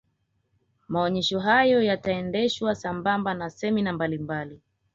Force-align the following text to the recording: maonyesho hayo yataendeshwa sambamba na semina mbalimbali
maonyesho 0.87 1.39
hayo 1.39 1.81
yataendeshwa 1.81 2.75
sambamba 2.75 3.33
na 3.33 3.49
semina 3.49 3.93
mbalimbali 3.93 4.61